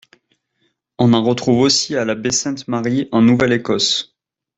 On 0.97 1.13
en 1.13 1.23
retrouve 1.23 1.59
aussi 1.59 1.95
à 1.95 2.05
la 2.05 2.15
Baie-Sainte-Marie, 2.15 3.07
en 3.11 3.21
Nouvelle-Écosse. 3.21 4.15